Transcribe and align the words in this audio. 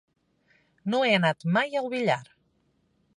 No 0.93 1.01
he 1.07 1.11
anat 1.17 1.45
mai 1.57 1.79
al 1.83 1.93
Villar. 1.95 2.21